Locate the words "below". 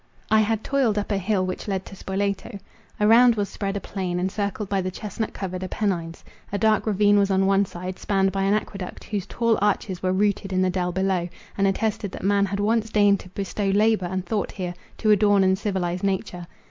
10.91-11.29